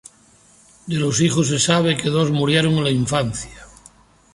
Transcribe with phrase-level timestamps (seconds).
[0.87, 3.67] De los hijos, se sabe que dos murieron en la infancia.